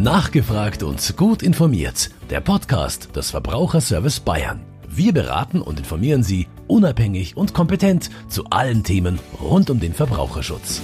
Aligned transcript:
Nachgefragt 0.00 0.84
und 0.84 1.16
gut 1.16 1.42
informiert. 1.42 2.10
Der 2.30 2.40
Podcast 2.40 3.16
des 3.16 3.32
Verbraucherservice 3.32 4.20
Bayern. 4.20 4.60
Wir 4.88 5.12
beraten 5.12 5.60
und 5.60 5.80
informieren 5.80 6.22
Sie 6.22 6.46
unabhängig 6.68 7.36
und 7.36 7.52
kompetent 7.52 8.08
zu 8.28 8.44
allen 8.48 8.84
Themen 8.84 9.18
rund 9.42 9.70
um 9.70 9.80
den 9.80 9.92
Verbraucherschutz. 9.92 10.82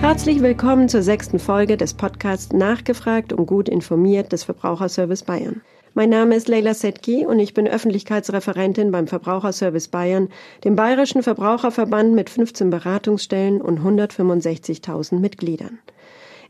Herzlich 0.00 0.42
willkommen 0.42 0.88
zur 0.88 1.02
sechsten 1.02 1.40
Folge 1.40 1.76
des 1.76 1.92
Podcasts 1.92 2.52
Nachgefragt 2.52 3.32
und 3.32 3.46
gut 3.46 3.68
informiert 3.68 4.30
des 4.30 4.44
Verbraucherservice 4.44 5.24
Bayern. 5.24 5.60
Mein 5.94 6.08
Name 6.08 6.36
ist 6.36 6.46
Leila 6.46 6.72
Setki 6.72 7.26
und 7.26 7.40
ich 7.40 7.52
bin 7.52 7.66
Öffentlichkeitsreferentin 7.66 8.92
beim 8.92 9.08
Verbraucherservice 9.08 9.88
Bayern, 9.88 10.28
dem 10.62 10.76
bayerischen 10.76 11.24
Verbraucherverband 11.24 12.14
mit 12.14 12.30
15 12.30 12.70
Beratungsstellen 12.70 13.60
und 13.60 13.80
165.000 13.80 15.18
Mitgliedern. 15.18 15.80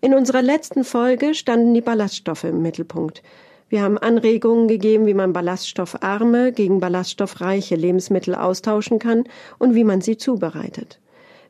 In 0.05 0.15
unserer 0.15 0.43
letzten 0.43 0.83
Folge 0.83 1.33
standen 1.33 1.75
die 1.75 1.81
Ballaststoffe 1.81 2.43
im 2.43 2.61
Mittelpunkt. 2.61 3.23
Wir 3.69 3.83
haben 3.83 3.99
Anregungen 3.99 4.67
gegeben, 4.67 5.07
wie 5.07 5.15
man 5.15 5.33
ballaststoffarme 5.33 6.51
gegen 6.51 6.81
ballaststoffreiche 6.81 7.77
Lebensmittel 7.77 8.35
austauschen 8.35 8.99
kann 8.99 9.23
und 9.61 9.77
wie 9.77 9.85
man 9.85 10.01
sie 10.01 10.17
zubereitet. 10.17 10.99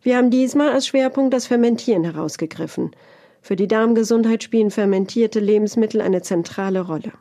Wir 0.03 0.19
haben 0.19 0.29
diesmal 0.29 0.71
als 0.71 0.87
Schwerpunkt 0.87 1.33
das 1.33 1.47
Fermentieren 1.47 2.05
herausgegriffen. 2.05 2.91
Für 3.41 3.57
die 3.57 3.69
Darmgesundheit 3.69 4.43
spielen 4.43 4.71
fermentierte 4.71 5.41
Lebensmittel 5.41 6.03
eine 6.03 6.21
zentrale 6.21 6.83
Rolle. 6.83 7.13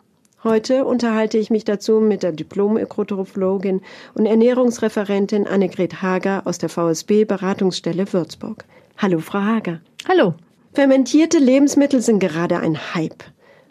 Heute 0.43 0.84
unterhalte 0.84 1.38
ich 1.38 1.49
mich 1.49 1.63
dazu 1.63 2.02
mit 2.02 2.23
der 2.23 2.34
Diplom-Ökotrophologin 2.34 3.79
und 4.16 4.26
Ernährungsreferentin 4.26 5.48
Annegret 5.48 6.02
Hager 6.02 6.41
aus 6.45 6.57
der 6.57 6.68
VSB 6.68 7.23
Beratungsstelle 7.23 8.12
Würzburg. 8.12 8.66
Hallo, 8.98 9.20
Frau 9.20 9.40
Hager. 9.40 9.79
Hallo. 10.09 10.34
Fermentierte 10.73 11.38
Lebensmittel 11.38 11.99
sind 11.99 12.20
gerade 12.20 12.59
ein 12.59 12.95
Hype. 12.95 13.25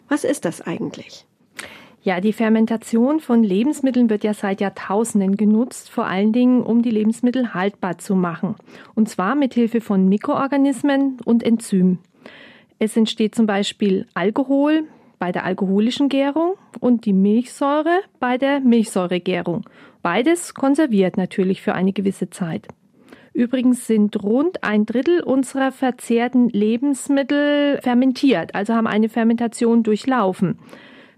Was 0.07 0.23
ist 0.23 0.45
das 0.45 0.61
eigentlich? 0.61 1.25
Ja, 2.03 2.21
die 2.21 2.31
Fermentation 2.31 3.19
von 3.19 3.43
Lebensmitteln 3.43 4.11
wird 4.11 4.23
ja 4.23 4.35
seit 4.35 4.61
Jahrtausenden 4.61 5.35
genutzt, 5.35 5.89
vor 5.89 6.05
allen 6.05 6.31
Dingen, 6.31 6.61
um 6.61 6.83
die 6.83 6.91
Lebensmittel 6.91 7.55
haltbar 7.55 7.97
zu 7.97 8.13
machen. 8.13 8.55
Und 8.93 9.09
zwar 9.09 9.33
mit 9.33 9.55
Hilfe 9.55 9.81
von 9.81 10.09
Mikroorganismen 10.09 11.17
und 11.25 11.41
Enzymen. 11.41 11.97
Es 12.77 12.95
entsteht 12.95 13.33
zum 13.33 13.47
Beispiel 13.47 14.05
Alkohol 14.13 14.83
bei 15.17 15.31
der 15.31 15.43
alkoholischen 15.43 16.07
Gärung 16.07 16.53
und 16.79 17.05
die 17.05 17.13
Milchsäure 17.13 18.01
bei 18.19 18.37
der 18.37 18.59
Milchsäuregärung. 18.59 19.65
Beides 20.03 20.53
konserviert 20.53 21.17
natürlich 21.17 21.63
für 21.63 21.73
eine 21.73 21.93
gewisse 21.93 22.29
Zeit. 22.29 22.67
Übrigens 23.33 23.87
sind 23.87 24.21
rund 24.23 24.63
ein 24.63 24.85
Drittel 24.85 25.21
unserer 25.21 25.71
verzehrten 25.71 26.49
Lebensmittel 26.49 27.79
fermentiert, 27.81 28.55
also 28.55 28.73
haben 28.73 28.87
eine 28.87 29.07
Fermentation 29.07 29.83
durchlaufen. 29.83 30.59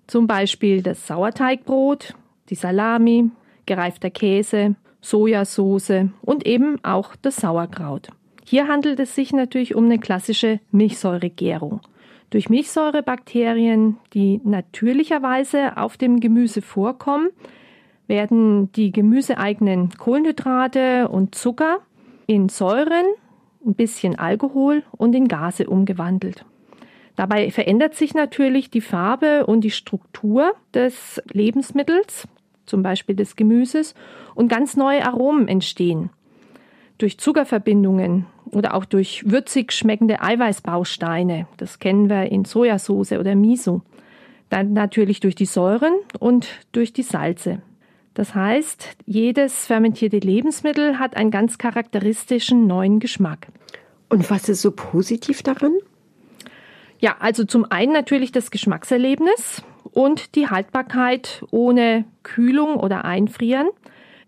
Zum 0.05 0.27
Beispiel 0.27 0.83
das 0.83 1.07
Sauerteigbrot, 1.07 2.13
die 2.49 2.55
Salami, 2.55 3.31
gereifter 3.65 4.11
Käse, 4.11 4.75
Sojasauce 5.01 6.09
und 6.21 6.45
eben 6.45 6.83
auch 6.83 7.15
das 7.21 7.37
Sauerkraut. 7.37 8.09
Hier 8.45 8.67
handelt 8.67 8.99
es 8.99 9.15
sich 9.15 9.33
natürlich 9.33 9.73
um 9.73 9.85
eine 9.85 9.99
klassische 9.99 10.59
Milchsäuregärung. 10.71 11.81
Durch 12.29 12.49
Milchsäurebakterien, 12.49 13.97
die 14.13 14.39
natürlicherweise 14.43 15.77
auf 15.77 15.97
dem 15.97 16.19
Gemüse 16.19 16.61
vorkommen, 16.61 17.29
werden 18.07 18.71
die 18.73 18.91
gemüseeigenen 18.91 19.91
Kohlenhydrate 19.97 21.07
und 21.07 21.35
Zucker 21.35 21.79
in 22.27 22.49
Säuren, 22.49 23.05
ein 23.65 23.75
bisschen 23.75 24.17
Alkohol 24.17 24.83
und 24.91 25.15
in 25.15 25.27
Gase 25.27 25.67
umgewandelt. 25.67 26.45
Dabei 27.15 27.51
verändert 27.51 27.93
sich 27.93 28.13
natürlich 28.13 28.69
die 28.71 28.81
Farbe 28.81 29.45
und 29.45 29.61
die 29.61 29.71
Struktur 29.71 30.53
des 30.73 31.21
Lebensmittels, 31.31 32.27
zum 32.65 32.81
Beispiel 32.81 33.15
des 33.15 33.35
Gemüses, 33.35 33.93
und 34.35 34.47
ganz 34.47 34.75
neue 34.75 35.05
Aromen 35.05 35.47
entstehen. 35.47 36.09
Durch 36.97 37.19
Zuckerverbindungen 37.19 38.25
oder 38.51 38.73
auch 38.73 38.85
durch 38.85 39.29
würzig 39.29 39.71
schmeckende 39.71 40.21
Eiweißbausteine, 40.21 41.47
das 41.57 41.79
kennen 41.79 42.09
wir 42.09 42.31
in 42.31 42.45
Sojasauce 42.45 43.13
oder 43.13 43.35
Miso. 43.35 43.81
Dann 44.49 44.73
natürlich 44.73 45.19
durch 45.19 45.35
die 45.35 45.45
Säuren 45.45 45.93
und 46.19 46.47
durch 46.71 46.93
die 46.93 47.03
Salze. 47.03 47.61
Das 48.13 48.35
heißt, 48.35 48.95
jedes 49.05 49.65
fermentierte 49.65 50.19
Lebensmittel 50.19 50.99
hat 50.99 51.17
einen 51.17 51.31
ganz 51.31 51.57
charakteristischen 51.57 52.67
neuen 52.67 52.99
Geschmack. 52.99 53.47
Und 54.09 54.29
was 54.29 54.49
ist 54.49 54.61
so 54.61 54.71
positiv 54.71 55.41
daran? 55.41 55.73
Ja, 56.99 57.15
also 57.19 57.43
zum 57.43 57.65
einen 57.69 57.91
natürlich 57.91 58.31
das 58.31 58.51
Geschmackserlebnis 58.51 59.63
und 59.91 60.35
die 60.35 60.47
Haltbarkeit 60.47 61.43
ohne 61.51 62.05
Kühlung 62.21 62.75
oder 62.75 63.03
Einfrieren. 63.03 63.67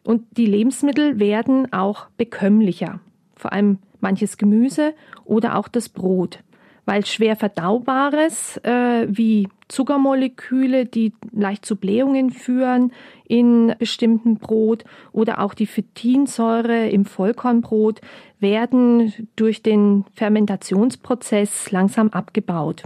Und 0.03 0.25
die 0.37 0.45
Lebensmittel 0.45 1.19
werden 1.19 1.71
auch 1.71 2.07
bekömmlicher, 2.17 2.99
vor 3.35 3.53
allem 3.53 3.79
manches 4.01 4.37
Gemüse 4.37 4.93
oder 5.23 5.57
auch 5.57 5.67
das 5.67 5.89
Brot 5.89 6.39
weil 6.85 7.05
schwer 7.05 7.35
verdaubares 7.35 8.57
äh, 8.63 9.07
wie 9.09 9.47
Zuckermoleküle, 9.67 10.85
die 10.85 11.13
leicht 11.31 11.65
zu 11.65 11.75
Blähungen 11.75 12.29
führen 12.29 12.91
in 13.27 13.73
bestimmten 13.79 14.37
Brot 14.37 14.83
oder 15.11 15.41
auch 15.41 15.53
die 15.53 15.65
Phytinsäure 15.65 16.89
im 16.89 17.05
Vollkornbrot 17.05 18.01
werden 18.39 19.13
durch 19.35 19.63
den 19.63 20.05
Fermentationsprozess 20.13 21.71
langsam 21.71 22.09
abgebaut. 22.09 22.83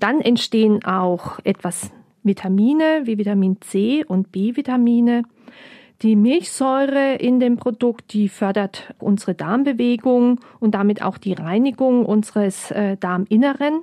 Dann 0.00 0.20
entstehen 0.20 0.84
auch 0.84 1.38
etwas 1.44 1.90
Vitamine 2.22 3.02
wie 3.04 3.18
Vitamin 3.18 3.60
C 3.60 4.04
und 4.04 4.32
B-Vitamine 4.32 5.22
die 6.02 6.16
Milchsäure 6.16 7.14
in 7.14 7.40
dem 7.40 7.56
Produkt, 7.56 8.12
die 8.12 8.28
fördert 8.28 8.94
unsere 8.98 9.34
Darmbewegung 9.34 10.40
und 10.60 10.74
damit 10.74 11.02
auch 11.02 11.18
die 11.18 11.32
Reinigung 11.32 12.04
unseres 12.04 12.70
äh, 12.70 12.96
Darminneren. 12.96 13.80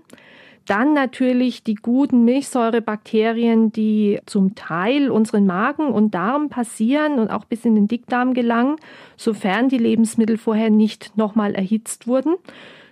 Dann 0.66 0.94
natürlich 0.94 1.63
die 1.63 1.75
guten 1.75 2.24
Milchsäurebakterien, 2.24 3.74
die 3.74 4.19
zum 4.25 4.56
Teil 4.56 5.12
unseren 5.12 5.46
Magen 5.46 5.88
und 5.88 6.13
Darm 6.13 6.47
passieren 6.47 7.19
und 7.19 7.29
auch 7.29 7.44
bis 7.44 7.66
in 7.66 7.75
den 7.75 7.90
Dickdarm 7.90 8.34
gelangen, 8.34 8.78
sofern 9.18 9.68
die 9.68 9.78
Lebensmittel 9.78 10.38
vorher 10.38 10.69
nicht 10.69 11.18
nochmal 11.18 11.53
erhitzt 11.53 12.07
wurden. 12.07 12.35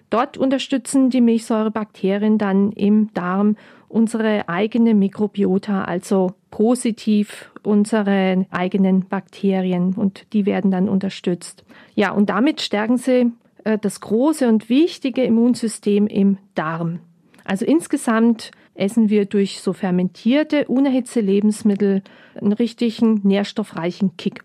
Dort 0.09 0.37
unterstützen 0.37 1.09
die 1.09 1.21
Milchsäurebakterien 1.21 2.37
dann 2.37 2.73
im 2.73 3.13
Darm 3.13 3.55
unsere 3.91 4.49
eigene 4.49 4.93
Mikrobiota, 4.93 5.83
also 5.83 6.33
positiv 6.49 7.51
unsere 7.63 8.45
eigenen 8.49 9.07
Bakterien 9.07 9.93
und 9.93 10.25
die 10.33 10.45
werden 10.45 10.71
dann 10.71 10.89
unterstützt. 10.89 11.63
Ja, 11.95 12.11
und 12.11 12.29
damit 12.29 12.61
stärken 12.61 12.97
sie 12.97 13.31
äh, 13.63 13.77
das 13.77 14.01
große 14.01 14.47
und 14.47 14.69
wichtige 14.69 15.23
Immunsystem 15.23 16.07
im 16.07 16.37
Darm. 16.55 16.99
Also 17.43 17.65
insgesamt 17.65 18.51
essen 18.73 19.09
wir 19.09 19.25
durch 19.25 19.61
so 19.61 19.73
fermentierte, 19.73 20.65
unerhitzte 20.67 21.21
Lebensmittel 21.21 22.01
einen 22.35 22.53
richtigen 22.53 23.21
nährstoffreichen 23.23 24.17
Kick. 24.17 24.43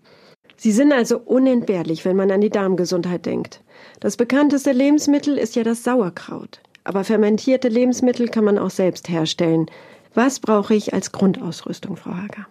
Sie 0.57 0.73
sind 0.73 0.93
also 0.93 1.19
unentbehrlich, 1.19 2.05
wenn 2.05 2.17
man 2.17 2.31
an 2.31 2.41
die 2.41 2.51
Darmgesundheit 2.51 3.27
denkt. 3.27 3.63
Das 4.01 4.17
bekannteste 4.17 4.73
Lebensmittel 4.73 5.37
ist 5.37 5.55
ja 5.55 5.63
das 5.63 5.85
Sauerkraut. 5.85 6.61
Aber 6.87 7.03
fermentierte 7.03 7.69
Lebensmittel 7.69 8.29
kann 8.29 8.45
man 8.45 8.59
auch 8.59 8.71
selbst 8.71 9.09
herstellen. 9.09 9.67
Was 10.15 10.39
brauche 10.39 10.73
ich 10.73 10.95
als 10.95 11.11
Grundausrüstung, 11.11 11.97
Frau 11.97 12.13
Hager? 12.13 12.47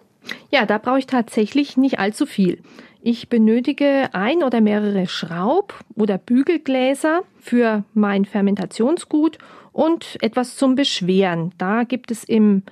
Ja, 0.50 0.66
da 0.66 0.76
brauche 0.76 0.98
ich 0.98 1.06
tatsächlich 1.06 1.78
nicht 1.78 1.98
allzu 1.98 2.26
viel. 2.26 2.58
Ich 3.00 3.30
benötige 3.30 4.10
ein 4.12 4.42
oder 4.42 4.60
mehrere 4.60 5.06
Schraub- 5.06 5.72
oder 5.94 6.18
Bügelgläser 6.18 7.22
für 7.40 7.84
mein 7.94 8.26
Fermentationsgut 8.26 9.38
und 9.72 10.18
etwas 10.20 10.56
zum 10.56 10.74
Beschweren. 10.74 11.52
Da 11.56 11.84
gibt 11.84 12.10
es 12.10 12.22
im 12.22 12.62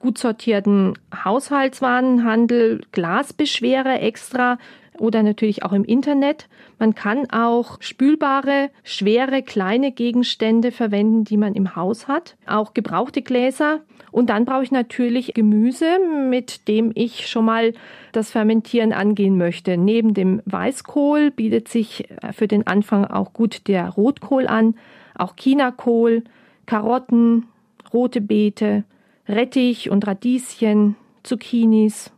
gut 0.00 0.18
sortierten 0.18 0.92
Haushaltswarenhandel 1.24 2.82
Glasbeschwerer 2.92 4.02
extra 4.02 4.58
oder 4.98 5.22
natürlich 5.22 5.62
auch 5.62 5.72
im 5.72 5.84
Internet. 5.84 6.48
Man 6.78 6.94
kann 6.94 7.30
auch 7.30 7.78
spülbare, 7.80 8.70
schwere, 8.82 9.42
kleine 9.42 9.92
Gegenstände 9.92 10.72
verwenden, 10.72 11.24
die 11.24 11.36
man 11.36 11.54
im 11.54 11.76
Haus 11.76 12.08
hat. 12.08 12.36
Auch 12.46 12.74
gebrauchte 12.74 13.22
Gläser. 13.22 13.80
Und 14.10 14.30
dann 14.30 14.44
brauche 14.44 14.62
ich 14.62 14.70
natürlich 14.70 15.34
Gemüse, 15.34 15.98
mit 16.28 16.68
dem 16.68 16.92
ich 16.94 17.28
schon 17.28 17.44
mal 17.44 17.72
das 18.12 18.30
Fermentieren 18.30 18.92
angehen 18.92 19.36
möchte. 19.36 19.76
Neben 19.76 20.14
dem 20.14 20.40
Weißkohl 20.44 21.30
bietet 21.30 21.68
sich 21.68 22.08
für 22.32 22.46
den 22.46 22.66
Anfang 22.66 23.04
auch 23.04 23.32
gut 23.32 23.66
der 23.66 23.88
Rotkohl 23.90 24.46
an, 24.46 24.76
auch 25.16 25.34
Chinakohl, 25.36 26.22
Karotten, 26.66 27.46
rote 27.92 28.20
Beete, 28.20 28.84
Rettich 29.28 29.90
und 29.90 30.06
Radieschen, 30.06 30.96
Zucchinis 31.22 32.12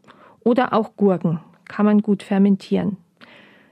oder 0.44 0.72
auch 0.72 0.96
Gurken 0.96 1.40
kann 1.68 1.86
man 1.86 2.02
gut 2.02 2.22
fermentieren. 2.22 2.96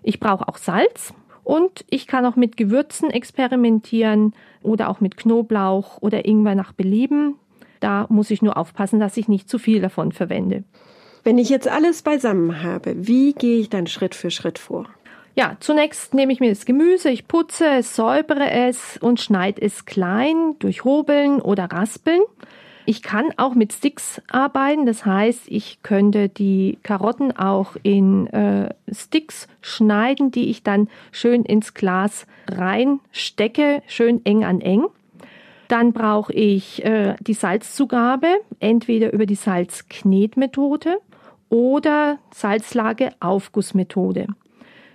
Ich 0.03 0.21
brauche 0.21 0.49
auch 0.49 0.59
Salz 0.59 1.15
Und 1.43 1.85
ich 1.91 2.07
kann 2.07 2.25
auch 2.25 2.37
mit 2.37 2.57
Gewürzen 2.57 3.11
experimentieren 3.11 4.33
oder 4.63 4.89
auch 4.89 5.01
mit 5.01 5.17
Knoblauch 5.17 6.01
oder 6.01 6.25
Ingwer 6.25 6.55
nach 6.55 6.73
Belieben. 6.73 7.37
Da 7.81 8.07
muss 8.09 8.31
ich 8.31 8.41
nur 8.41 8.57
aufpassen, 8.57 8.99
dass 8.99 9.17
ich 9.19 9.29
nicht 9.29 9.49
zu 9.49 9.59
viel 9.59 9.81
davon 9.83 10.13
verwende. 10.13 10.65
Wenn 11.23 11.39
ich 11.39 11.49
jetzt 11.49 11.69
alles 11.69 12.03
beisammen 12.03 12.63
habe, 12.63 12.95
wie 13.07 13.33
gehe 13.35 13.61
ich 13.61 13.71
dann 13.71 13.87
Schritt 13.87 14.15
für 14.15 14.31
Schritt 14.31 14.59
vor? 14.59 14.87
Ja, 15.37 15.57
zunächst 15.59 16.15
nehme 16.15 16.33
ich 16.33 16.41
mir 16.41 16.51
das 16.51 16.65
Gemüse, 16.65 17.11
ich 17.11 17.27
putze 17.27 17.67
es, 17.67 17.97
säubere 17.97 18.51
es 18.51 18.99
und 18.99 19.21
schneide 19.21 19.61
es 19.63 19.85
klein 19.85 20.55
durch 20.61 20.85
Hobeln 20.85 21.41
oder 21.41 21.65
Raspeln. 21.65 22.23
Ich 22.87 23.03
kann 23.03 23.31
auch 23.39 23.55
mit 23.55 23.73
Sticks 23.73 24.21
arbeiten, 24.29 24.85
das 24.85 25.07
heißt, 25.07 25.45
ich 25.47 25.83
könnte 25.83 26.29
die 26.29 26.79
Karotten 26.83 27.35
auch 27.35 27.77
in 27.83 28.27
äh, 28.27 28.75
Sticks 28.93 29.49
schneiden, 29.63 30.31
die 30.31 30.51
ich 30.51 30.63
dann 30.63 30.89
schön 31.11 31.45
ins 31.45 31.73
Glas 31.73 32.27
reinstecke, 32.47 33.83
schön 33.87 34.25
eng 34.27 34.45
an 34.45 34.61
eng. 34.61 34.85
Dann 35.69 35.95
brauche 35.95 36.35
ich 36.35 36.85
äh, 36.85 37.17
die 37.21 37.33
Salzzugabe, 37.33 38.29
entweder 38.61 39.15
über 39.15 39.25
die 39.25 39.35
Salzknetmethode 39.35 40.99
oder 41.49 42.19
Salzlage-Aufgussmethode. 42.35 44.27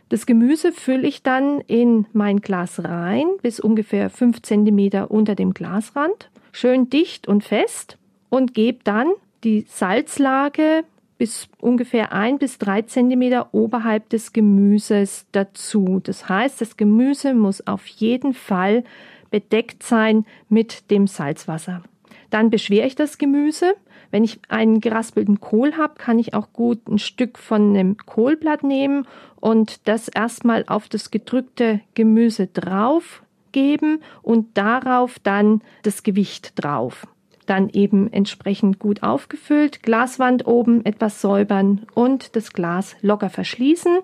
Das 0.09 0.27
Gemüse 0.27 0.71
fülle 0.71 1.07
ich 1.07 1.24
dann 1.24 1.62
in 1.62 2.06
mein 2.13 2.41
Glas 2.41 2.83
rein, 2.83 3.25
bis 3.41 3.59
ungefähr 3.59 4.12
fünf 4.12 4.44
Zentimeter 4.44 5.09
unter 5.09 5.33
dem 5.33 5.56
Glasrand 5.56 6.30
schön 6.51 6.90
dicht 6.90 7.28
und 7.28 7.44
fest 7.44 7.98
und 8.30 8.54
gebe 8.54 8.80
dann 8.84 9.12
die 9.44 9.66
Salzlage 9.68 10.84
bis 11.18 11.50
ungefähr 11.60 12.13
ein 12.13 12.40
bis 12.40 12.57
drei 12.57 12.81
Zentimeter 12.81 13.54
oberhalb 13.54 14.10
des 14.10 14.31
Gemüses 14.31 15.25
dazu. 15.34 16.00
Das 16.01 16.30
heißt, 16.30 16.62
das 16.62 16.78
Gemüse 16.78 17.34
muss 17.34 17.68
auf 17.68 17.86
jeden 17.88 18.34
Fall 18.34 18.84
bedeckt 19.30 19.84
sein 19.84 20.25
mit 20.48 20.90
dem 20.92 21.07
Salzwasser. 21.07 21.84
Dann 22.30 22.50
beschwere 22.50 22.88
ich 22.88 22.96
das 22.96 23.18
Gemüse. 23.18 23.75
Wenn 24.12 24.24
ich 24.24 24.40
einen 24.48 24.80
geraspelten 24.80 25.40
Kohl 25.40 25.75
habe, 25.78 25.96
kann 25.98 26.19
ich 26.19 26.34
auch 26.34 26.54
gut 26.54 26.88
ein 26.88 27.00
Stück 27.00 27.38
von 27.38 27.75
einem 27.75 27.98
Kohlblatt 27.98 28.63
nehmen 28.63 29.06
und 29.40 29.88
das 29.88 30.07
erstmal 30.07 30.63
auf 30.68 30.90
das 30.90 31.12
gedrückte 31.12 31.81
Gemüse 31.96 32.48
drauf 32.48 33.24
geben 33.51 34.01
und 34.22 34.57
darauf 34.57 35.19
dann 35.19 35.62
das 35.84 36.04
Gewicht 36.04 36.54
drauf. 36.56 37.07
Dann 37.46 37.69
eben 37.69 38.12
entsprechend 38.12 38.80
gut 38.80 39.01
aufgefüllt, 39.01 39.81
Glaswand 39.81 40.46
oben 40.46 40.86
etwas 40.86 41.22
säubern 41.22 41.88
und 41.96 42.36
das 42.36 42.54
Glas 42.54 42.96
locker 43.01 43.30
verschließen, 43.30 44.00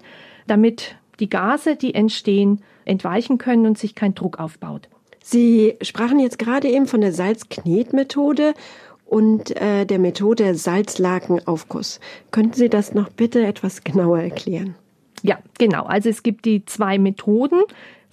damit 0.48 0.96
die 1.20 1.30
Gase, 1.30 1.76
die 1.76 1.94
entstehen, 1.94 2.62
entweichen 2.86 3.38
können 3.38 3.66
und 3.66 3.78
sich 3.78 3.96
kein 3.96 4.16
Druck 4.16 4.40
aufbaut. 4.40 4.90
Sie 5.24 5.76
sprachen 5.82 6.20
jetzt 6.20 6.38
gerade 6.38 6.68
eben 6.68 6.86
von 6.86 7.02
der 7.02 7.12
Salzknetmethode 7.12 8.54
und 9.06 9.60
äh, 9.60 9.86
der 9.86 10.00
Methode 10.00 10.56
Salzlakenaufguss. 10.56 12.00
Könnten 12.32 12.54
Sie 12.54 12.70
das 12.70 12.94
noch 12.94 13.10
bitte 13.10 13.46
etwas 13.46 13.84
genauer 13.84 14.20
erklären? 14.20 14.76
Ja, 15.22 15.40
genau. 15.58 15.84
Also 15.86 16.10
es 16.10 16.22
gibt 16.22 16.46
die 16.46 16.66
zwei 16.66 17.00
Methoden. 17.00 17.62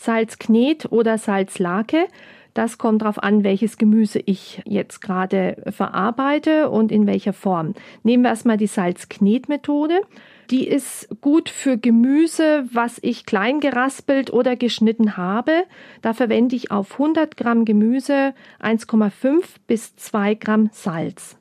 Salzknet 0.05 0.91
oder 0.91 1.19
Salzlake. 1.19 2.09
Das 2.55 2.77
kommt 2.77 3.03
darauf 3.03 3.23
an, 3.23 3.45
welches 3.45 3.79
Gemüse 3.79 4.21
ich 4.25 4.61
jetzt 4.67 5.01
gerade 5.01 5.57
verarbeite 5.71 6.69
und 6.69 6.93
in 6.93 7.07
welcher 7.07 7.33
Form. 7.33 7.75
Nehmen 8.03 8.25
wir 8.25 8.31
erstmal 8.31 8.59
die 8.59 8.67
Salzknetmethode. 8.67 10.03
Die 10.51 10.69
ist 10.69 11.09
gut 11.23 11.49
für 11.49 11.79
Gemüse, 11.79 12.65
was 12.71 12.99
ich 13.01 13.25
klein 13.25 13.61
geraspelt 13.61 14.31
oder 14.31 14.55
geschnitten 14.55 15.17
habe. 15.17 15.65
Da 16.03 16.13
verwende 16.13 16.57
ich 16.57 16.71
auf 16.71 16.93
100 16.93 17.39
Gramm 17.39 17.65
Gemüse 17.65 18.35
1,5 18.61 19.45
bis 19.67 19.97
2 19.97 20.35
Gramm 20.35 20.69
Salz. 20.73 21.39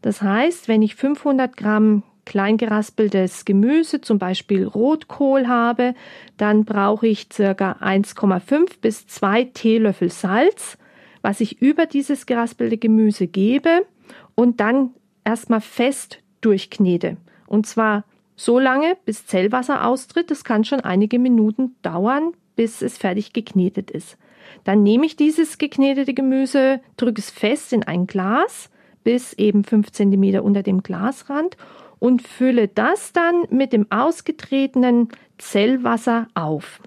Das 0.00 0.22
heißt, 0.22 0.68
wenn 0.68 0.80
ich 0.80 0.94
500 0.94 1.56
Gramm 1.56 2.04
kleingeraspeltes 2.28 3.46
Gemüse, 3.46 4.02
zum 4.02 4.18
Beispiel 4.18 4.64
Rotkohl 4.64 5.48
habe, 5.48 5.94
dann 6.36 6.66
brauche 6.66 7.06
ich 7.06 7.28
circa 7.32 7.78
1,5 7.80 8.80
bis 8.82 9.06
2 9.06 9.44
Teelöffel 9.44 10.10
Salz, 10.10 10.76
was 11.22 11.40
ich 11.40 11.62
über 11.62 11.86
dieses 11.86 12.26
geraspelte 12.26 12.76
Gemüse 12.76 13.26
gebe 13.26 13.86
und 14.34 14.60
dann 14.60 14.90
erstmal 15.24 15.62
fest 15.62 16.18
durchknete. 16.42 17.16
Und 17.46 17.66
zwar 17.66 18.04
so 18.36 18.58
lange, 18.58 18.98
bis 19.06 19.26
Zellwasser 19.26 19.86
austritt. 19.86 20.30
Das 20.30 20.44
kann 20.44 20.64
schon 20.64 20.80
einige 20.80 21.18
Minuten 21.18 21.76
dauern, 21.80 22.32
bis 22.56 22.82
es 22.82 22.98
fertig 22.98 23.32
geknetet 23.32 23.90
ist. 23.90 24.18
Dann 24.64 24.82
nehme 24.82 25.06
ich 25.06 25.16
dieses 25.16 25.56
geknetete 25.56 26.12
Gemüse, 26.12 26.80
drücke 26.98 27.22
es 27.22 27.30
fest 27.30 27.72
in 27.72 27.84
ein 27.84 28.06
Glas 28.06 28.70
bis 29.02 29.32
eben 29.32 29.64
5 29.64 29.90
cm 29.90 30.40
unter 30.40 30.62
dem 30.62 30.82
Glasrand 30.82 31.56
und 31.98 32.26
fülle 32.26 32.68
das 32.68 33.12
dann 33.12 33.44
mit 33.50 33.72
dem 33.72 33.86
ausgetretenen 33.90 35.08
Zellwasser 35.38 36.28
auf. 36.34 36.80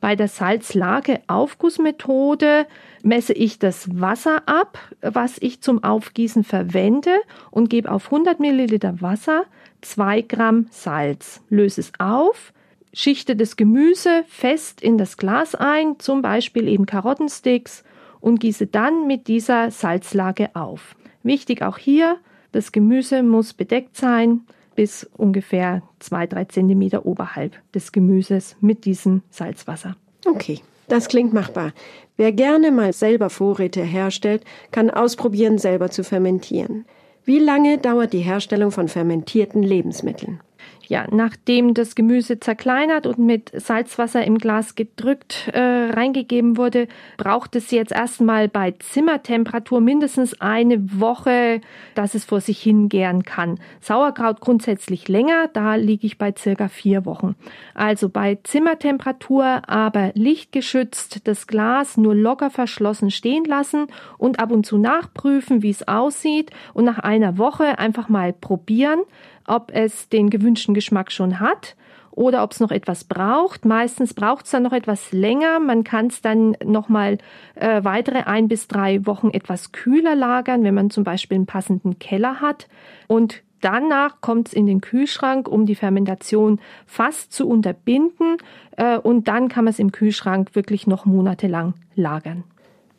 Bei 0.00 0.16
der 0.16 0.28
Salzlage-Aufgussmethode 0.28 2.66
messe 3.02 3.32
ich 3.32 3.58
das 3.58 3.88
Wasser 3.98 4.42
ab, 4.46 4.78
was 5.00 5.38
ich 5.40 5.62
zum 5.62 5.82
Aufgießen 5.82 6.44
verwende 6.44 7.16
und 7.50 7.70
gebe 7.70 7.90
auf 7.90 8.04
100 8.06 8.38
Milliliter 8.38 9.00
Wasser 9.00 9.46
2 9.80 10.20
Gramm 10.22 10.68
Salz. 10.70 11.42
Löse 11.48 11.80
es 11.80 11.90
auf, 11.98 12.52
schichte 12.92 13.34
das 13.34 13.56
Gemüse 13.56 14.24
fest 14.28 14.82
in 14.82 14.98
das 14.98 15.16
Glas 15.16 15.54
ein, 15.54 15.98
zum 15.98 16.20
Beispiel 16.22 16.68
eben 16.68 16.86
Karottensticks 16.86 17.82
und 18.20 18.40
gieße 18.40 18.66
dann 18.66 19.06
mit 19.06 19.28
dieser 19.28 19.70
Salzlage 19.70 20.50
auf. 20.54 20.96
Wichtig 21.22 21.62
auch 21.62 21.78
hier, 21.78 22.18
das 22.54 22.70
Gemüse 22.70 23.24
muss 23.24 23.52
bedeckt 23.52 23.96
sein 23.96 24.42
bis 24.76 25.10
ungefähr 25.16 25.82
zwei, 25.98 26.28
drei 26.28 26.44
Zentimeter 26.44 27.04
oberhalb 27.04 27.52
des 27.74 27.90
Gemüses 27.90 28.56
mit 28.60 28.84
diesem 28.84 29.22
Salzwasser. 29.28 29.96
Okay, 30.24 30.60
das 30.88 31.08
klingt 31.08 31.32
machbar. 31.32 31.72
Wer 32.16 32.30
gerne 32.30 32.70
mal 32.70 32.92
selber 32.92 33.28
Vorräte 33.28 33.82
herstellt, 33.82 34.44
kann 34.70 34.88
ausprobieren, 34.88 35.58
selber 35.58 35.90
zu 35.90 36.04
fermentieren. 36.04 36.84
Wie 37.24 37.40
lange 37.40 37.78
dauert 37.78 38.12
die 38.12 38.18
Herstellung 38.18 38.70
von 38.70 38.86
fermentierten 38.86 39.64
Lebensmitteln? 39.64 40.40
Ja, 40.88 41.06
nachdem 41.10 41.74
das 41.74 41.94
Gemüse 41.94 42.40
zerkleinert 42.40 43.06
und 43.06 43.18
mit 43.18 43.50
Salzwasser 43.54 44.24
im 44.24 44.38
Glas 44.38 44.74
gedrückt 44.74 45.48
äh, 45.52 45.60
reingegeben 45.60 46.56
wurde, 46.56 46.88
braucht 47.16 47.56
es 47.56 47.70
jetzt 47.70 47.92
erstmal 47.92 48.48
bei 48.48 48.72
Zimmertemperatur 48.72 49.80
mindestens 49.80 50.40
eine 50.40 51.00
Woche, 51.00 51.60
dass 51.94 52.14
es 52.14 52.24
vor 52.24 52.40
sich 52.40 52.60
hingären 52.62 53.22
kann. 53.22 53.58
Sauerkraut 53.80 54.40
grundsätzlich 54.40 55.08
länger, 55.08 55.48
da 55.52 55.74
liege 55.76 56.06
ich 56.06 56.18
bei 56.18 56.32
circa 56.36 56.68
vier 56.68 57.04
Wochen. 57.06 57.36
Also 57.74 58.08
bei 58.08 58.38
Zimmertemperatur, 58.42 59.62
aber 59.68 60.12
lichtgeschützt, 60.14 61.26
das 61.26 61.46
Glas 61.46 61.96
nur 61.96 62.14
locker 62.14 62.50
verschlossen 62.50 63.10
stehen 63.10 63.44
lassen 63.44 63.86
und 64.18 64.40
ab 64.40 64.50
und 64.50 64.66
zu 64.66 64.78
nachprüfen, 64.78 65.62
wie 65.62 65.70
es 65.70 65.86
aussieht 65.88 66.50
und 66.72 66.84
nach 66.84 66.98
einer 66.98 67.38
Woche 67.38 67.78
einfach 67.78 68.08
mal 68.08 68.32
probieren 68.32 69.00
ob 69.46 69.70
es 69.72 70.08
den 70.08 70.30
gewünschten 70.30 70.74
Geschmack 70.74 71.12
schon 71.12 71.40
hat 71.40 71.76
oder 72.10 72.42
ob 72.42 72.52
es 72.52 72.60
noch 72.60 72.70
etwas 72.70 73.04
braucht. 73.04 73.64
Meistens 73.64 74.14
braucht 74.14 74.44
es 74.44 74.52
dann 74.52 74.62
noch 74.62 74.72
etwas 74.72 75.12
länger. 75.12 75.58
Man 75.58 75.84
kann 75.84 76.06
es 76.06 76.22
dann 76.22 76.56
nochmal 76.64 77.18
äh, 77.56 77.82
weitere 77.82 78.22
ein 78.22 78.48
bis 78.48 78.68
drei 78.68 79.04
Wochen 79.06 79.30
etwas 79.30 79.72
kühler 79.72 80.14
lagern, 80.14 80.62
wenn 80.62 80.74
man 80.74 80.90
zum 80.90 81.04
Beispiel 81.04 81.36
einen 81.36 81.46
passenden 81.46 81.98
Keller 81.98 82.40
hat. 82.40 82.68
Und 83.08 83.42
danach 83.60 84.20
kommt 84.20 84.48
es 84.48 84.54
in 84.54 84.66
den 84.66 84.80
Kühlschrank, 84.80 85.48
um 85.48 85.66
die 85.66 85.74
Fermentation 85.74 86.60
fast 86.86 87.32
zu 87.32 87.48
unterbinden. 87.48 88.36
Äh, 88.76 88.98
und 88.98 89.26
dann 89.26 89.48
kann 89.48 89.64
man 89.64 89.72
es 89.72 89.78
im 89.80 89.90
Kühlschrank 89.90 90.54
wirklich 90.54 90.86
noch 90.86 91.06
monatelang 91.06 91.74
lagern. 91.96 92.44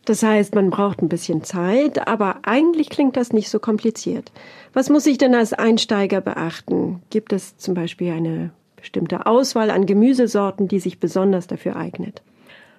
Das 0.06 0.22
heißt, 0.22 0.54
man 0.54 0.70
braucht 0.70 1.02
ein 1.02 1.10
bisschen 1.10 1.44
Zeit, 1.44 2.08
aber 2.08 2.38
eigentlich 2.44 2.90
klingt 2.90 3.18
das 3.18 3.34
nicht 3.34 3.50
so 3.50 3.60
kompliziert. 3.60 4.32
Was 4.74 4.90
muss 4.90 5.08
ich 5.08 5.18
denn 5.18 5.34
als 5.34 5.54
Einsteiger 5.54 6.22
beachten? 6.22 7.02
Gibt 7.10 7.34
es 7.34 7.58
zum 7.58 7.74
Beispiel 7.74 8.12
eine 8.12 8.52
bestimmte 8.76 9.26
Auswahl 9.26 9.72
an 9.72 9.88
Gemüsesorten, 9.88 10.68
die 10.68 10.80
sich 10.80 11.00
besonders 11.00 11.48
dafür 11.48 11.76
eignet? 11.76 12.22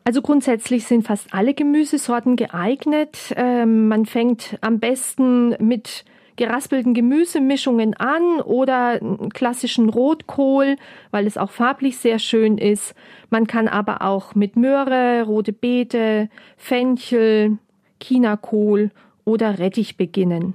Also 0.04 0.22
grundsätzlich 0.22 0.86
sind 0.86 1.04
fast 1.04 1.34
alle 1.34 1.52
Gemüsesorten 1.52 2.36
geeignet. 2.36 3.34
Ähm, 3.34 3.88
man 3.88 4.06
fängt 4.06 4.56
am 4.60 4.78
besten 4.78 5.56
mit 5.58 6.04
geraspelten 6.36 6.94
Gemüsemischungen 6.94 7.94
an 7.94 8.40
oder 8.40 9.00
klassischen 9.32 9.88
Rotkohl, 9.88 10.76
weil 11.10 11.26
es 11.26 11.36
auch 11.36 11.50
farblich 11.50 11.96
sehr 11.98 12.18
schön 12.18 12.58
ist. 12.58 12.94
Man 13.30 13.46
kann 13.46 13.68
aber 13.68 14.02
auch 14.02 14.34
mit 14.34 14.56
Möhre, 14.56 15.24
rote 15.24 15.52
Beete, 15.52 16.28
Fenchel, 16.56 17.58
Chinakohl 18.02 18.90
oder 19.24 19.58
Rettich 19.58 19.96
beginnen. 19.96 20.54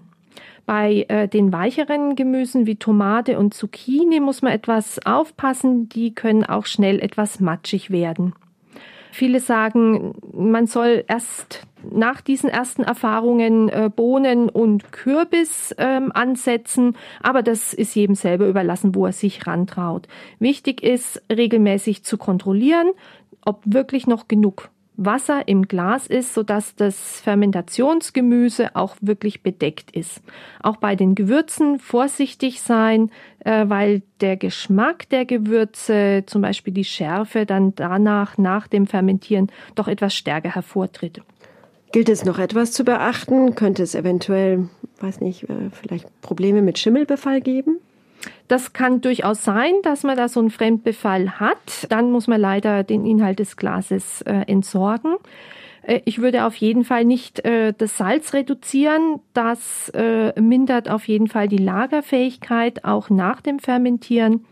Bei 0.65 1.05
äh, 1.09 1.27
den 1.27 1.51
weicheren 1.51 2.15
Gemüsen 2.15 2.65
wie 2.65 2.75
Tomate 2.75 3.37
und 3.37 3.53
Zucchini 3.53 4.19
muss 4.19 4.41
man 4.41 4.53
etwas 4.53 5.05
aufpassen, 5.05 5.89
die 5.89 6.13
können 6.15 6.45
auch 6.45 6.65
schnell 6.65 6.99
etwas 6.99 7.39
matschig 7.39 7.89
werden. 7.89 8.33
Viele 9.11 9.39
sagen, 9.41 10.13
man 10.33 10.67
soll 10.67 11.03
erst 11.07 11.67
nach 11.89 12.21
diesen 12.21 12.49
ersten 12.49 12.83
Erfahrungen 12.83 13.69
äh, 13.69 13.89
Bohnen 13.93 14.49
und 14.49 14.91
Kürbis 14.91 15.75
ähm, 15.77 16.11
ansetzen, 16.13 16.95
aber 17.21 17.43
das 17.43 17.73
ist 17.73 17.93
jedem 17.93 18.15
selber 18.15 18.47
überlassen, 18.47 18.95
wo 18.95 19.05
er 19.05 19.11
sich 19.11 19.45
rantraut. 19.45 20.07
Wichtig 20.39 20.81
ist, 20.81 21.21
regelmäßig 21.29 22.03
zu 22.03 22.17
kontrollieren, 22.17 22.91
ob 23.45 23.61
wirklich 23.65 24.07
noch 24.07 24.27
genug 24.27 24.69
Wasser 24.97 25.47
im 25.47 25.67
Glas 25.67 26.07
ist, 26.07 26.33
sodass 26.33 26.75
das 26.75 27.21
Fermentationsgemüse 27.21 28.75
auch 28.75 28.95
wirklich 29.01 29.41
bedeckt 29.41 29.91
ist. 29.91 30.21
Auch 30.61 30.77
bei 30.77 30.95
den 30.95 31.15
Gewürzen 31.15 31.79
vorsichtig 31.79 32.61
sein, 32.61 33.09
äh, 33.39 33.65
weil 33.67 34.03
der 34.19 34.37
Geschmack 34.37 35.09
der 35.09 35.25
Gewürze, 35.25 36.23
zum 36.27 36.41
Beispiel 36.41 36.73
die 36.73 36.83
Schärfe, 36.83 37.45
dann 37.45 37.73
danach 37.75 38.37
nach 38.37 38.67
dem 38.67 38.85
Fermentieren 38.85 39.51
doch 39.75 39.87
etwas 39.87 40.13
stärker 40.13 40.53
hervortritt. 40.53 41.21
Gilt 41.91 42.07
es 42.07 42.23
noch 42.23 42.39
etwas 42.39 42.71
zu 42.71 42.85
beachten? 42.85 43.55
Könnte 43.55 43.83
es 43.83 43.95
eventuell, 43.95 44.69
weiß 44.99 45.19
nicht, 45.21 45.43
äh, 45.49 45.69
vielleicht 45.71 46.21
Probleme 46.21 46.61
mit 46.61 46.79
Schimmelbefall 46.79 47.41
geben? 47.41 47.79
Das 48.47 48.73
kann 48.73 49.01
durchaus 49.01 49.43
sein, 49.43 49.73
dass 49.83 50.03
man 50.03 50.17
da 50.17 50.27
so 50.27 50.39
einen 50.39 50.51
Fremdbefall 50.51 51.39
hat. 51.39 51.87
Dann 51.89 52.11
muss 52.11 52.27
man 52.27 52.41
leider 52.41 52.83
den 52.83 53.05
Inhalt 53.05 53.39
des 53.39 53.57
Glases 53.57 54.21
äh, 54.23 54.43
entsorgen. 54.47 55.15
Äh, 55.83 56.01
ich 56.05 56.19
würde 56.19 56.45
auf 56.45 56.55
jeden 56.55 56.83
Fall 56.83 57.05
nicht 57.05 57.43
äh, 57.45 57.73
das 57.77 57.97
Salz 57.97 58.33
reduzieren. 58.33 59.19
Das 59.33 59.89
äh, 59.89 60.39
mindert 60.39 60.89
auf 60.89 61.07
jeden 61.07 61.27
Fall 61.27 61.47
die 61.47 61.57
Lagerfähigkeit 61.57 62.85
auch 62.85 63.09
nach 63.09 63.41
dem 63.41 63.59
Fermentieren. 63.59 64.45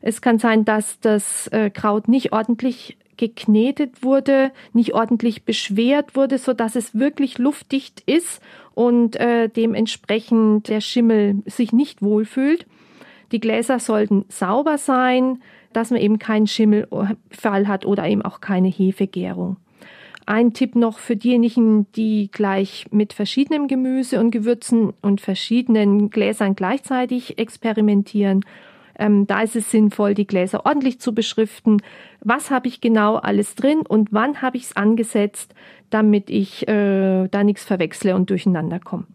Es 0.00 0.20
kann 0.20 0.38
sein, 0.38 0.64
dass 0.64 1.00
das 1.00 1.48
äh, 1.48 1.70
Kraut 1.70 2.08
nicht 2.08 2.32
ordentlich 2.32 2.98
geknetet 3.16 4.02
wurde, 4.02 4.52
nicht 4.72 4.92
ordentlich 4.92 5.44
beschwert 5.44 6.16
wurde, 6.16 6.38
so 6.38 6.52
dass 6.52 6.76
es 6.76 6.98
wirklich 6.98 7.38
luftdicht 7.38 8.02
ist 8.06 8.42
und 8.74 9.16
äh, 9.16 9.48
dementsprechend 9.48 10.68
der 10.68 10.80
Schimmel 10.80 11.42
sich 11.46 11.72
nicht 11.72 12.02
wohlfühlt. 12.02 12.66
Die 13.34 13.40
Gläser 13.40 13.80
sollten 13.80 14.26
sauber 14.28 14.78
sein, 14.78 15.42
dass 15.72 15.90
man 15.90 16.00
eben 16.00 16.20
keinen 16.20 16.46
Schimmelfall 16.46 17.66
hat 17.66 17.84
oder 17.84 18.06
eben 18.06 18.22
auch 18.22 18.40
keine 18.40 18.68
Hefegärung. 18.68 19.56
Ein 20.24 20.52
Tipp 20.52 20.76
noch 20.76 20.98
für 21.00 21.16
diejenigen, 21.16 21.90
die 21.94 22.30
gleich 22.30 22.86
mit 22.92 23.12
verschiedenem 23.12 23.66
Gemüse 23.66 24.20
und 24.20 24.30
Gewürzen 24.30 24.92
und 25.02 25.20
verschiedenen 25.20 26.10
Gläsern 26.10 26.54
gleichzeitig 26.54 27.36
experimentieren. 27.36 28.44
Ähm, 28.96 29.26
da 29.26 29.42
ist 29.42 29.56
es 29.56 29.68
sinnvoll, 29.68 30.14
die 30.14 30.28
Gläser 30.28 30.64
ordentlich 30.64 31.00
zu 31.00 31.12
beschriften. 31.12 31.82
Was 32.20 32.52
habe 32.52 32.68
ich 32.68 32.80
genau 32.80 33.16
alles 33.16 33.56
drin 33.56 33.80
und 33.80 34.12
wann 34.12 34.42
habe 34.42 34.58
ich 34.58 34.66
es 34.66 34.76
angesetzt, 34.76 35.56
damit 35.90 36.30
ich 36.30 36.68
äh, 36.68 37.26
da 37.26 37.42
nichts 37.42 37.64
verwechsle 37.64 38.14
und 38.14 38.30
durcheinander 38.30 38.78
komme. 38.78 39.06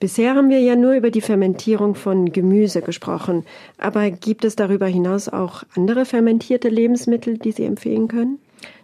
Bisher 0.00 0.36
haben 0.36 0.48
wir 0.48 0.60
ja 0.60 0.76
nur 0.76 0.94
über 0.94 1.10
die 1.10 1.20
Fermentierung 1.20 1.96
von 1.96 2.30
Gemüse 2.30 2.82
gesprochen. 2.82 3.44
Aber 3.78 4.10
gibt 4.10 4.44
es 4.44 4.54
darüber 4.54 4.86
hinaus 4.86 5.28
auch 5.28 5.64
andere 5.74 6.04
fermentierte 6.04 6.68
Lebensmittel, 6.68 7.36
die 7.38 7.50
Sie 7.50 7.64
empfehlen 7.64 8.06
können? 8.06 8.38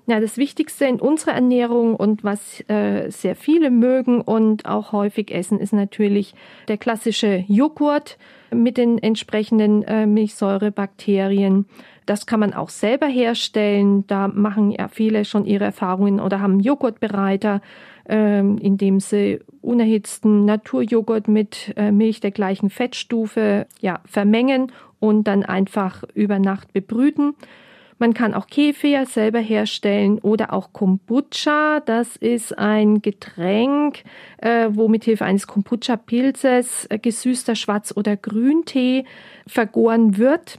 Ja, 0.06 0.21
das 0.21 0.37
Wichtigste 0.37 0.85
in 0.85 1.00
unserer 1.00 1.33
Ernährung 1.33 1.97
und 1.97 2.25
was 2.25 2.62
äh, 2.68 3.11
sehr 3.11 3.37
viele 3.37 3.71
mögen 3.71 4.21
und 4.21 4.66
auch 4.66 4.92
häufig 4.92 5.30
essen, 5.30 5.59
ist 5.59 5.73
natürlich 5.73 6.35
der 6.68 6.76
klassische 6.76 7.44
Joghurt 7.49 8.18
mit 8.52 8.76
den 8.76 8.99
entsprechenden 8.99 9.83
äh, 9.85 10.06
Milchsäurebakterien. 10.06 11.66
Das 12.04 12.26
kann 12.26 12.40
man 12.40 12.52
auch 12.52 12.68
selber 12.68 13.06
herstellen. 13.06 14.06
Da 14.06 14.28
machen 14.28 14.73
ja 14.73 14.88
viele 14.88 15.25
schon 15.25 15.47
ihre 15.47 15.64
Erfahrungen 15.64 16.21
oder 16.21 16.40
haben 16.40 16.61
Joghurtbereiter 16.61 17.62
indem 18.07 19.01
sie 19.01 19.41
unerhitzten 19.63 20.45
Naturjoghurt 20.45 21.29
mit 21.29 21.73
äh, 21.77 21.91
Milch 21.91 22.21
der 22.21 22.31
gleichen 22.31 22.71
Fettstufe 22.71 23.67
ja, 23.81 24.01
vermengen 24.05 24.73
und 25.01 25.25
dann 25.25 25.45
einfach 25.45 26.05
über 26.15 26.39
Nacht 26.39 26.73
bebrüten. 26.73 27.35
Man 27.99 28.13
kann 28.13 28.35
auch 28.35 28.49
Kefir 28.49 29.07
selber 29.07 29.39
herstellen 29.39 30.19
oder 30.19 30.53
auch 30.53 30.73
Kombucha. 30.73 31.81
Das 31.81 32.17
ist 32.17 32.59
ein 32.59 33.01
Getränk, 33.01 34.03
äh, 34.39 34.69
wo 34.71 34.89
mit 34.89 35.05
Hilfe 35.05 35.25
eines 35.25 35.47
Kombucha-Pilzes 35.47 36.87
äh, 36.91 36.99
gesüßter 36.99 37.55
Schwarz- 37.55 37.95
oder 37.97 38.17
Grüntee 38.17 39.05
vergoren 39.47 40.19
wird. 40.19 40.59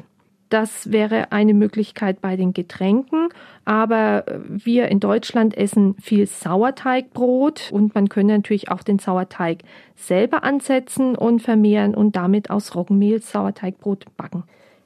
Das 0.50 0.92
wäre 0.92 1.32
eine 1.32 1.54
Möglichkeit 1.54 2.22
bei 2.22 2.36
den 2.36 2.54
Getränken. 2.54 3.30
Aber 3.66 4.26
wir 4.48 4.90
in 4.90 5.00
Deutschland 5.00 5.58
essen 5.58 5.96
viel 6.00 6.28
Sauerteigbrot 6.28 7.72
und 7.72 7.96
man 7.96 8.10
könnte 8.10 8.34
natürlich 8.34 8.70
auch 8.70 8.84
den 8.84 9.00
Sauerteig 9.00 9.60
selber 9.96 10.44
ansetzen 10.44 11.16
und 11.16 11.42
vermehren 11.42 11.96
und 11.96 12.16
damit 12.16 12.50
aus 12.50 12.76
Roggenmehl 12.76 13.22
Sauerteigbrot 13.22 14.06
backen. 14.18 14.44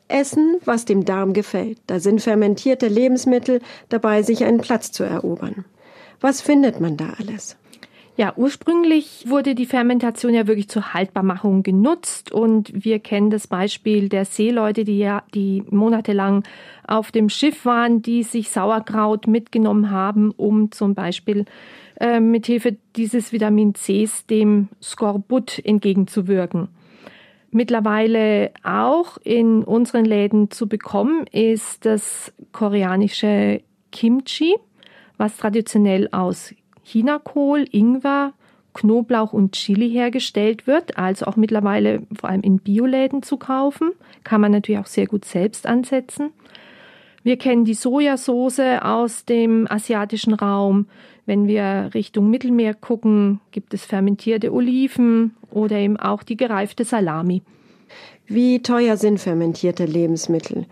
Essen, 0.08 0.58
was 0.66 0.86
dem 0.86 1.06
Darm 1.06 1.34
gefällt. 1.34 1.78
Da 1.88 2.00
sind 2.00 2.22
fermentierte 2.22 2.88
Lebensmittel 2.88 3.62
dabei, 3.90 4.24
sich 4.24 4.44
einen 4.44 4.60
Platz 4.60 4.92
zu 4.92 5.04
erobern. 5.04 5.66
Was 6.20 6.42
findet 6.42 6.80
man 6.80 6.98
da 6.98 7.14
alles? 7.20 7.58
Ja, 8.20 8.34
ursprünglich 8.36 9.24
wurde 9.30 9.56
die 9.56 9.66
Fermentation 9.66 10.34
ja 10.34 10.46
wirklich 10.46 10.68
zur 10.68 10.94
Haltbarmachung 10.94 11.64
genutzt 11.64 12.34
und 12.34 12.84
wir 12.84 13.00
kennen 13.00 13.30
das 13.30 13.48
Beispiel 13.48 14.10
der 14.10 14.26
Seeleute, 14.26 14.84
die 14.84 14.98
ja, 14.98 15.24
die 15.34 15.64
monatelang 15.70 16.44
auf 16.86 17.14
dem 17.14 17.30
Schiff 17.30 17.64
waren, 17.64 18.02
die 18.02 18.24
sich 18.24 18.50
Sauerkraut 18.50 19.26
mitgenommen 19.28 19.90
haben, 19.90 20.32
um 20.32 20.70
zum 20.74 20.96
Beispiel 20.96 21.46
äh, 22.02 22.20
mit 22.20 22.46
Hilfe 22.46 22.76
dieses 22.98 23.32
Vitamin 23.32 23.74
Cs 23.74 24.26
dem 24.26 24.68
Skorbut 24.84 25.58
entgegenzuwirken. 25.64 26.68
Mittlerweile 27.52 28.52
auch 28.64 29.18
in 29.24 29.64
unseren 29.64 30.04
Läden 30.04 30.52
zu 30.52 30.68
bekommen 30.68 31.26
ist 31.32 31.86
das 31.86 32.34
koreanische 32.52 33.62
Kimchi, 33.94 34.56
was 35.16 35.38
traditionell 35.38 36.10
aus 36.12 36.54
Chinakohl, 36.90 37.66
Ingwer, 37.72 38.34
Knoblauch 38.74 39.34
und 39.34 39.54
Chili 39.54 39.90
hergestellt 39.90 40.68
wird, 40.68 40.98
also 40.98 41.26
auch 41.26 41.36
mittlerweile 41.36 42.04
vor 42.18 42.30
allem 42.30 42.42
in 42.42 42.60
Bioläden 42.60 43.24
zu 43.24 43.38
kaufen. 43.38 43.92
Kann 44.24 44.42
man 44.42 44.52
natürlich 44.52 44.80
auch 44.80 44.88
sehr 44.88 45.08
gut 45.08 45.26
selbst 45.26 45.68
ansetzen. 45.68 46.32
Wir 47.24 47.38
kennen 47.38 47.66
die 47.66 47.74
Sojasauce 47.74 48.82
aus 48.82 49.26
dem 49.26 49.68
asiatischen 49.70 50.34
Raum. 50.34 50.88
Wenn 51.26 51.48
wir 51.48 51.92
Richtung 51.94 52.30
Mittelmeer 52.30 52.74
gucken, 52.74 53.40
gibt 53.52 53.74
es 53.74 53.86
fermentierte 53.86 54.52
Oliven 54.52 55.36
oder 55.52 55.78
eben 55.78 55.98
auch 55.98 56.24
die 56.24 56.38
gereifte 56.38 56.86
Salami. 56.86 57.44
Wie 58.26 58.62
teuer 58.62 58.98
sind 58.98 59.20
fermentierte 59.20 59.86
Lebensmittel? 59.86 60.66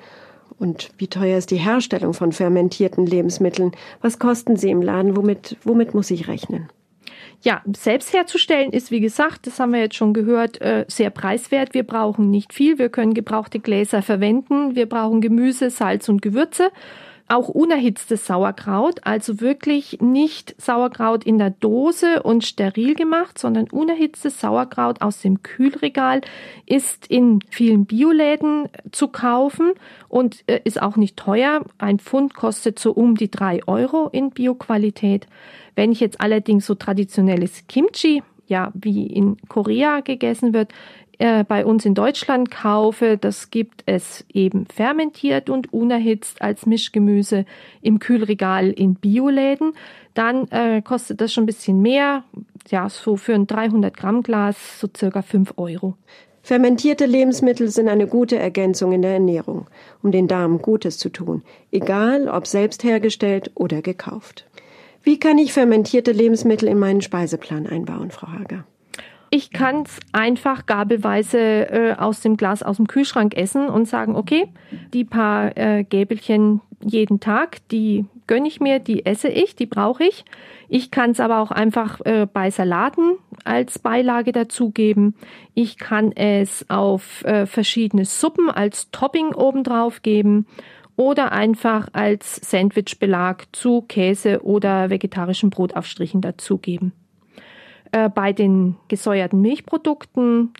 Und 0.59 0.89
wie 0.97 1.07
teuer 1.07 1.37
ist 1.37 1.51
die 1.51 1.57
Herstellung 1.57 2.13
von 2.13 2.31
fermentierten 2.31 3.05
Lebensmitteln? 3.05 3.71
Was 4.01 4.19
kosten 4.19 4.55
sie 4.55 4.71
im 4.71 4.81
Laden? 4.81 5.15
Womit, 5.15 5.57
womit 5.63 5.93
muss 5.93 6.11
ich 6.11 6.27
rechnen? 6.27 6.69
Ja, 7.41 7.61
selbst 7.75 8.13
herzustellen 8.13 8.71
ist, 8.71 8.89
wie 8.89 8.99
gesagt, 8.99 9.45
das 9.45 9.59
haben 9.59 9.73
wir 9.73 9.79
jetzt 9.79 9.95
schon 9.95 10.13
gehört, 10.13 10.59
äh, 10.59 10.85
sehr 10.87 11.11
preiswert. 11.11 11.75
Wir 11.75 11.83
brauchen 11.83 12.31
nicht 12.31 12.51
viel. 12.51 12.79
Wir 12.79 12.89
können 12.89 13.13
gebrauchte 13.13 13.59
Gläser 13.59 14.01
verwenden. 14.01 14.75
Wir 14.75 14.87
brauchen 14.87 15.21
Gemüse, 15.21 15.69
Salz 15.69 16.09
und 16.09 16.23
Gewürze 16.23 16.71
auch 17.27 17.49
unerhitztes 17.49 18.25
Sauerkraut, 18.25 19.01
also 19.03 19.41
wirklich 19.41 19.99
nicht 20.01 20.55
Sauerkraut 20.61 21.25
in 21.25 21.37
der 21.37 21.49
Dose 21.49 22.23
und 22.23 22.45
steril 22.45 22.95
gemacht, 22.95 23.37
sondern 23.37 23.69
unerhitztes 23.69 24.39
Sauerkraut 24.39 25.01
aus 25.01 25.21
dem 25.21 25.43
Kühlregal 25.43 26.21
ist 26.65 27.07
in 27.07 27.39
vielen 27.49 27.85
Bioläden 27.85 28.69
zu 28.91 29.09
kaufen 29.09 29.73
und 30.07 30.43
äh, 30.47 30.61
ist 30.63 30.81
auch 30.81 30.95
nicht 30.95 31.17
teuer. 31.17 31.63
Ein 31.77 31.99
Pfund 31.99 32.33
kostet 32.33 32.79
so 32.79 32.91
um 32.91 33.15
die 33.15 33.31
drei 33.31 33.59
Euro 33.67 34.09
in 34.11 34.31
Bioqualität. 34.31 35.27
Wenn 35.75 35.91
ich 35.91 35.99
jetzt 35.99 36.21
allerdings 36.21 36.65
so 36.65 36.75
traditionelles 36.75 37.67
Kimchi 37.67 38.23
ja, 38.47 38.71
wie 38.73 39.05
in 39.07 39.37
Korea 39.49 39.99
gegessen 39.99 40.53
wird, 40.53 40.71
äh, 41.19 41.43
bei 41.43 41.65
uns 41.65 41.85
in 41.85 41.95
Deutschland 41.95 42.51
kaufe, 42.51 43.17
das 43.17 43.49
gibt 43.49 43.83
es 43.85 44.25
eben 44.31 44.65
fermentiert 44.67 45.49
und 45.49 45.73
unerhitzt 45.73 46.41
als 46.41 46.65
Mischgemüse 46.65 47.45
im 47.81 47.99
Kühlregal 47.99 48.69
in 48.69 48.95
Bioläden. 48.95 49.73
Dann 50.13 50.47
äh, 50.49 50.81
kostet 50.81 51.21
das 51.21 51.33
schon 51.33 51.43
ein 51.43 51.47
bisschen 51.47 51.81
mehr, 51.81 52.23
ja, 52.69 52.89
so 52.89 53.17
für 53.17 53.33
ein 53.33 53.47
300 53.47 53.95
Gramm 53.95 54.23
Glas 54.23 54.79
so 54.79 54.87
circa 54.95 55.21
5 55.21 55.53
Euro. 55.57 55.95
Fermentierte 56.43 57.05
Lebensmittel 57.05 57.67
sind 57.67 57.89
eine 57.89 58.07
gute 58.07 58.37
Ergänzung 58.37 58.93
in 58.93 59.01
der 59.01 59.11
Ernährung, 59.11 59.67
um 60.01 60.11
den 60.11 60.27
Darm 60.27 60.61
Gutes 60.61 60.97
zu 60.97 61.09
tun, 61.09 61.43
egal 61.71 62.29
ob 62.29 62.47
selbst 62.47 62.83
hergestellt 62.83 63.51
oder 63.55 63.81
gekauft. 63.81 64.47
Wie 65.03 65.19
kann 65.19 65.37
ich 65.39 65.51
fermentierte 65.51 66.11
Lebensmittel 66.11 66.69
in 66.69 66.79
meinen 66.79 67.01
Speiseplan 67.01 67.67
einbauen, 67.67 68.11
Frau 68.11 68.27
Hager? 68.27 68.65
Ich 69.29 69.51
kann 69.51 69.83
es 69.83 69.99
einfach 70.13 70.65
gabelweise 70.65 71.39
äh, 71.39 71.95
aus 71.97 72.21
dem 72.21 72.37
Glas 72.37 72.63
aus 72.63 72.77
dem 72.77 72.87
Kühlschrank 72.87 73.35
essen 73.35 73.67
und 73.67 73.85
sagen, 73.85 74.15
okay, 74.15 74.47
die 74.93 75.03
paar 75.03 75.57
äh, 75.57 75.83
Gäbelchen, 75.83 76.61
jeden 76.81 77.19
Tag. 77.19 77.57
Die 77.69 78.05
gönne 78.27 78.47
ich 78.47 78.59
mir, 78.59 78.79
die 78.79 79.05
esse 79.05 79.29
ich, 79.29 79.55
die 79.55 79.65
brauche 79.65 80.03
ich. 80.03 80.25
Ich 80.69 80.91
kann 80.91 81.11
es 81.11 81.19
aber 81.19 81.39
auch 81.39 81.51
einfach 81.51 81.99
äh, 82.05 82.27
bei 82.31 82.51
Salaten 82.51 83.17
als 83.43 83.79
Beilage 83.79 84.31
dazugeben. 84.31 85.15
Ich 85.53 85.77
kann 85.77 86.11
es 86.11 86.69
auf 86.69 87.23
äh, 87.25 87.45
verschiedene 87.45 88.05
Suppen 88.05 88.49
als 88.49 88.91
Topping 88.91 89.33
obendrauf 89.33 90.01
geben 90.03 90.45
oder 90.95 91.31
einfach 91.31 91.89
als 91.93 92.35
Sandwichbelag 92.35 93.45
zu 93.51 93.83
Käse 93.83 94.43
oder 94.43 94.89
vegetarischen 94.89 95.49
Brotaufstrichen 95.49 96.21
dazugeben. 96.21 96.91
Äh, 97.91 98.09
bei 98.09 98.33
den 98.33 98.75
gesäuerten 98.87 99.41
Milchprodukten 99.41 100.53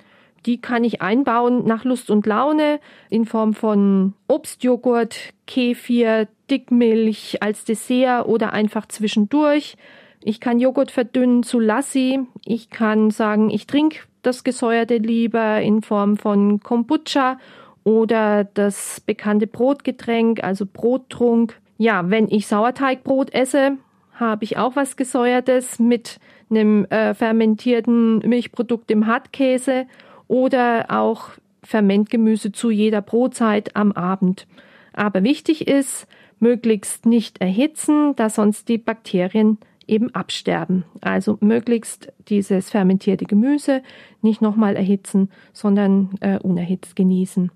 die 0.48 0.62
kann 0.62 0.86
ich 0.86 1.02
einbauen 1.02 1.66
nach 1.66 1.84
Lust 1.84 2.10
und 2.10 2.26
Laune 2.26 2.80
in 3.10 3.26
Form 3.26 3.54
von 3.54 4.14
Obstjoghurt, 4.28 5.34
Kefir, 5.46 6.28
Dickmilch 6.50 7.44
als 7.44 7.66
Dessert 7.66 8.26
oder 8.28 8.54
einfach 8.54 8.88
zwischendurch. 8.88 9.76
Ich 10.24 10.40
kann 10.40 10.60
Joghurt 10.60 10.90
verdünnen 10.90 11.44
zu 11.44 11.60
Lassi. 11.60 12.22
Ich 12.46 12.70
kann 12.70 13.12
sagen, 13.12 13.50
ich 13.50 13.68
trinke 13.68 14.00
das 14.22 14.46
Gesäuerte 14.46 14.98
lieber 14.98 15.62
in 15.62 15.82
Form 15.82 16.16
von 16.18 16.62
Kombucha 16.62 17.40
oder 17.84 18.46
das 18.46 19.02
bekannte 19.02 19.48
Brotgetränk, 19.48 20.44
also 20.44 20.66
Brottrunk. 20.66 21.60
Ja, 21.78 22.10
wenn 22.10 22.30
ich 22.30 22.48
Sauerteigbrot 22.48 23.34
esse, 23.34 23.78
habe 24.20 24.44
ich 24.44 24.58
auch 24.58 24.76
was 24.76 24.98
Gesäuertes 24.98 25.80
mit 25.80 26.20
einem 26.50 26.86
äh, 26.86 27.14
fermentierten 27.14 28.20
Milchprodukt 28.20 28.90
im 28.92 29.08
Hartkäse 29.08 29.86
oder 30.28 30.86
auch 30.90 31.30
Fermentgemüse 31.64 32.52
zu 32.52 32.70
jeder 32.70 33.02
Brotzeit 33.02 33.76
am 33.76 33.92
Abend. 33.92 34.48
Aber 34.94 35.24
wichtig 35.24 35.68
ist, 35.68 36.08
möglichst 36.40 37.06
nicht 37.06 37.42
erhitzen, 37.42 38.16
da 38.16 38.30
sonst 38.30 38.70
die 38.70 38.78
Bakterien 38.78 39.58
eben 39.88 40.14
absterben. 40.14 40.84
Also 41.02 41.38
möglichst 41.42 42.12
dieses 42.28 42.70
fermentierte 42.70 43.26
Gemüse 43.26 43.82
nicht 44.22 44.42
nochmal 44.42 44.76
erhitzen, 44.76 45.30
sondern 45.54 46.12
äh, 46.22 46.38
unerhitzt 46.40 46.96
genießen. 46.96 47.52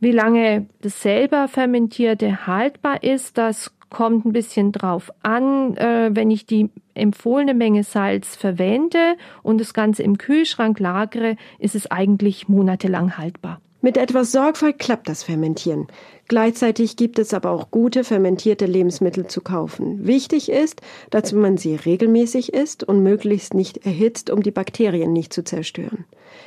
Wie 0.00 0.12
lange 0.12 0.66
das 0.80 1.02
selber 1.02 1.48
fermentierte 1.48 2.46
haltbar 2.46 3.02
ist, 3.02 3.38
das 3.38 3.72
kommt 3.92 4.24
ein 4.26 4.32
bisschen 4.32 4.72
drauf 4.72 5.12
an, 5.22 5.76
äh, 5.76 6.10
wenn 6.12 6.30
ich 6.30 6.46
die 6.46 6.70
empfohlene 6.94 7.54
Menge 7.54 7.84
Salz 7.84 8.34
verwende 8.34 9.16
und 9.42 9.60
das 9.60 9.74
Ganze 9.74 10.02
im 10.02 10.18
Kühlschrank 10.18 10.80
lagere, 10.80 11.36
ist 11.60 11.76
es 11.76 11.90
eigentlich 11.90 12.48
monatelang 12.48 13.16
haltbar. 13.16 13.60
Mit 13.84 13.96
etwas 13.96 14.30
Sorgfalt 14.30 14.78
klappt 14.78 15.08
das 15.08 15.24
Fermentieren. 15.24 15.88
Gleichzeitig 16.28 16.96
gibt 16.96 17.18
es 17.18 17.34
aber 17.34 17.50
auch 17.50 17.72
gute 17.72 18.04
fermentierte 18.04 18.64
Lebensmittel 18.64 19.26
zu 19.26 19.40
kaufen. 19.40 20.06
Wichtig 20.06 20.50
ist, 20.50 20.80
dass 21.10 21.32
man 21.32 21.56
sie 21.56 21.74
regelmäßig 21.74 22.54
isst 22.54 22.84
und 22.84 23.02
möglichst 23.02 23.54
nicht 23.54 23.84
erhitzt, 23.84 24.30
um 24.30 24.40
die 24.40 24.52
Bakterien 24.52 25.12
nicht 25.12 25.32
zu 25.32 25.42
zerstören. 25.42 26.04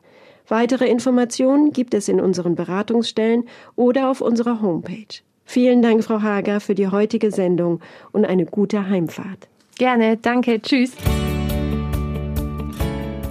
Weitere 0.47 0.87
Informationen 0.87 1.71
gibt 1.71 1.93
es 1.93 2.07
in 2.07 2.19
unseren 2.19 2.55
Beratungsstellen 2.55 3.43
oder 3.75 4.09
auf 4.09 4.21
unserer 4.21 4.59
Homepage. 4.61 5.21
Vielen 5.45 5.81
Dank, 5.81 6.03
Frau 6.03 6.21
Hager, 6.21 6.59
für 6.61 6.75
die 6.75 6.87
heutige 6.87 7.31
Sendung 7.31 7.79
und 8.11 8.25
eine 8.25 8.45
gute 8.45 8.87
Heimfahrt. 8.87 9.47
Gerne, 9.77 10.17
danke, 10.17 10.61
tschüss. 10.61 10.91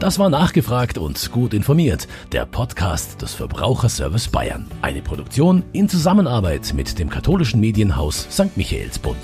Das 0.00 0.18
war 0.18 0.30
nachgefragt 0.30 0.96
und 0.96 1.30
gut 1.30 1.52
informiert. 1.52 2.08
Der 2.32 2.46
Podcast 2.46 3.20
des 3.20 3.34
Verbraucherservice 3.34 4.28
Bayern. 4.28 4.66
Eine 4.80 5.02
Produktion 5.02 5.62
in 5.72 5.90
Zusammenarbeit 5.90 6.72
mit 6.74 6.98
dem 6.98 7.10
katholischen 7.10 7.60
Medienhaus 7.60 8.26
St. 8.30 8.56
Michaelsbund. 8.56 9.18